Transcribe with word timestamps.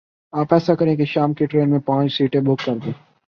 آپ 0.33 0.53
ایسا 0.53 0.75
کریں 0.75 0.95
کے 0.95 1.05
شام 1.05 1.33
کی 1.33 1.45
ٹرین 1.45 1.69
میں 1.69 1.79
پانچھ 1.79 2.13
سیٹیں 2.13 2.41
بک 2.41 2.65
کر 2.65 2.77
دیں۔ 2.77 2.91